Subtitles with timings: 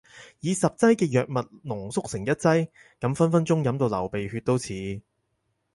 [0.39, 2.69] 以十劑嘅藥物濃縮成一劑？
[2.99, 4.99] 咁分分鐘飲到流鼻血都似